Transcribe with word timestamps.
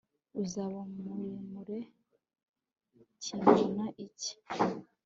uzaba 0.43 0.79
muremure 0.91 1.77
kingana 3.21 3.85
iki 4.05 4.33